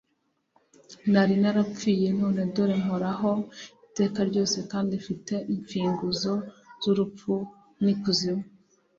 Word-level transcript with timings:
nari 1.11 1.35
narapfirye, 1.41 2.09
none 2.21 2.41
dore 2.53 2.75
mporaho 2.85 3.31
iteka 3.87 4.19
ryose, 4.29 4.57
kandi 4.71 4.93
mfite 5.01 5.33
imfimguzo 5.53 6.33
z'urupfu 6.81 7.33
n'iz'ikuzimu." 7.83 8.43